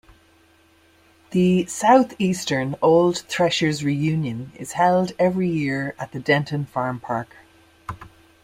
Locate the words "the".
1.29-1.67, 6.11-6.19